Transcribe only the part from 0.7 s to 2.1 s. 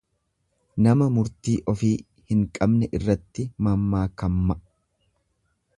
Nama murtii ofii